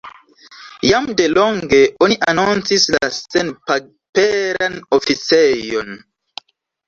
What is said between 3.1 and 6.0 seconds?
senpaperan oficejon.